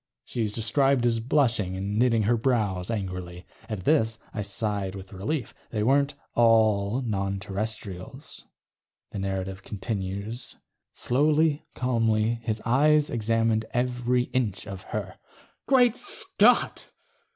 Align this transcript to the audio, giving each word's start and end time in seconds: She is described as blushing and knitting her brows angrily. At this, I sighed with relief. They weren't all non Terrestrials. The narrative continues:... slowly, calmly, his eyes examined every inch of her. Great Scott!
She 0.25 0.41
is 0.41 0.51
described 0.51 1.05
as 1.05 1.19
blushing 1.19 1.75
and 1.77 1.99
knitting 1.99 2.23
her 2.23 2.35
brows 2.35 2.89
angrily. 2.89 3.45
At 3.69 3.83
this, 3.83 4.17
I 4.33 4.41
sighed 4.41 4.95
with 4.95 5.13
relief. 5.13 5.53
They 5.69 5.83
weren't 5.83 6.15
all 6.33 7.03
non 7.03 7.39
Terrestrials. 7.39 8.45
The 9.11 9.19
narrative 9.19 9.61
continues:... 9.61 10.55
slowly, 10.91 11.67
calmly, 11.75 12.39
his 12.41 12.63
eyes 12.65 13.11
examined 13.11 13.65
every 13.75 14.23
inch 14.33 14.65
of 14.65 14.81
her. 14.85 15.19
Great 15.67 15.95
Scott! 15.95 16.89